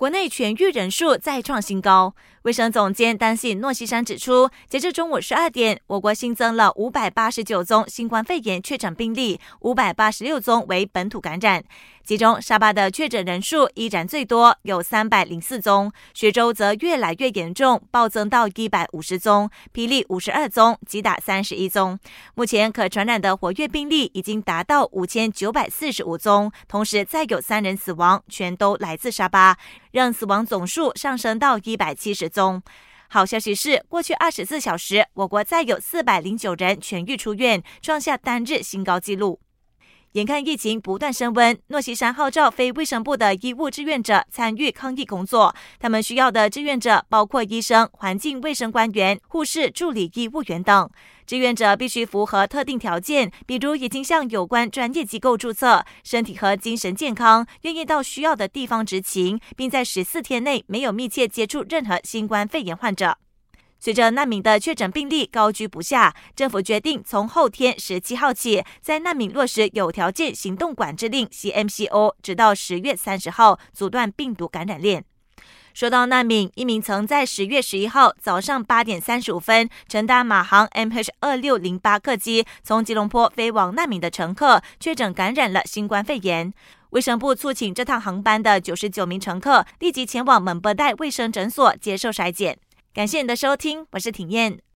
[0.00, 2.14] 国内痊愈人数再创新高。
[2.44, 11.62] 卫生总监丹信诺西山指出，截至中午十二点，我国新增了五百八十九宗新冠肺炎确诊病例，五百八十六宗为本土感染。
[12.02, 21.98] 其中，沙巴的确诊人数依然最多，有三百零四宗；雪州则越来越严重，暴增到一百五十宗，霹雳五十二宗，吉打三十一宗。
[22.34, 29.58] 目前可传染的活跃病例已经达到五千九百四十五宗，同时再有三人死亡，全都来自沙巴。
[29.92, 32.62] 让死亡总数上升到一百七十中。
[33.08, 39.40] 好消息是，过去二十四小时，我国再有四百零九人痊愈出院，创下单日新高纪录。
[40.14, 45.54] 眼看疫情不断升温，诺西山号召非卫生部的医务志愿者参与抗疫工作。
[45.78, 50.90] 他们需要的志愿者包括医生、环境卫生官员、护士、助理医务员等。
[51.24, 63.16] 志愿者必须符合特定条件，比如已经向有关专业机构注册，身体和精神健康，愿意到需要的地方执勤，并在十四天内没有密切接触任何新冠肺炎患者。
[63.80, 75.02] 随着难民的确诊病例高居不下，政府决定从后天十七号起，在难民落实有条件行动管制令 （CMCO），直到十月三十号，阻断病毒感染链。
[75.72, 86.52] 说到难民，一名曾在十月十一号早上八点三十五分乘搭马航 MH 二六零八客机从吉隆坡飞往难民的乘客，确诊感染了新冠肺炎。
[86.90, 92.58] 卫生部促请这趟航班的九十九名乘客立即前往蒙博代卫生诊所接受筛检。
[92.92, 94.60] 感谢你的收听，我是挺燕。